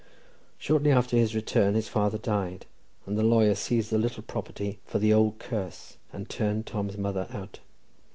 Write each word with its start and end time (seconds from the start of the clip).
Shortly 0.57 0.89
after 0.91 1.15
his 1.15 1.35
return, 1.35 1.75
his 1.75 1.87
father 1.87 2.17
died, 2.17 2.65
and 3.05 3.19
the 3.19 3.23
lawyer 3.23 3.53
seized 3.53 3.91
the 3.91 3.99
little 3.99 4.23
property 4.23 4.79
"for 4.83 4.97
the 4.97 5.13
old 5.13 5.37
curse," 5.37 5.97
and 6.11 6.27
turned 6.27 6.65
Tom's 6.65 6.97
mother 6.97 7.27
out. 7.29 7.59